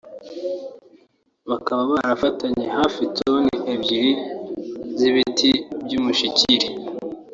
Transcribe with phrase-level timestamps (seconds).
[1.49, 4.11] bakaba barafatanywe hafi toni ebyiri
[4.97, 5.51] z’ibiti
[5.83, 6.67] by’umushikiri